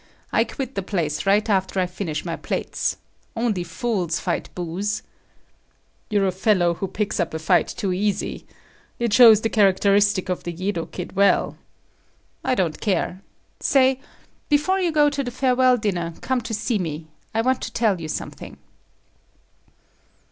[0.31, 2.97] I quit the place right after I finish my plates.
[3.35, 5.03] Only fools fight booze."
[6.09, 8.47] "You're a fellow who picks up a fight too easy.
[8.97, 11.55] It shows up the characteristic of the Yedo kid well."
[12.43, 13.21] "I don't care.
[13.59, 13.99] Say,
[14.49, 17.05] before you go to the farewell dinner, come to see me.
[17.35, 18.57] I want to tell you something."